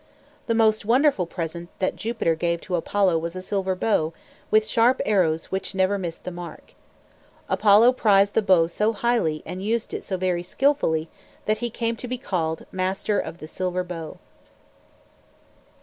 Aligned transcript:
The 0.47 0.55
most 0.55 0.83
wonderful 0.83 1.27
present 1.27 1.69
that 1.77 1.95
Jupiter 1.95 2.33
gave 2.33 2.59
to 2.61 2.73
Apollo 2.75 3.19
was 3.19 3.35
a 3.35 3.41
silver 3.43 3.75
bow, 3.75 4.13
with 4.49 4.65
sharp 4.65 4.99
arrows 5.05 5.51
which 5.51 5.75
never 5.75 5.99
missed 5.99 6.23
the 6.23 6.31
mark. 6.31 6.73
Apollo 7.47 7.93
prized 7.93 8.33
the 8.33 8.41
bow 8.41 8.65
so 8.65 8.93
highly 8.93 9.43
and 9.45 9.63
used 9.63 9.93
it 9.93 10.03
so 10.03 10.17
very 10.17 10.41
skillfully, 10.41 11.07
that 11.45 11.59
he 11.59 11.69
came 11.69 11.95
to 11.97 12.07
be 12.07 12.17
called 12.17 12.65
"Master 12.71 13.19
of 13.19 13.37
the 13.37 13.47
Silver 13.47 13.83
Bow." 13.83 14.17